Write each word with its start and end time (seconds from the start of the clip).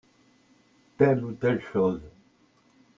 Telle 0.97 1.23
ou 1.23 1.31
telle 1.33 1.61
chose. 1.61 2.01